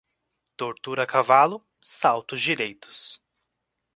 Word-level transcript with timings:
Tortura 0.57 1.03
a 1.03 1.05
cavalo, 1.05 1.63
saltos 1.79 2.41
direitos. 2.41 3.21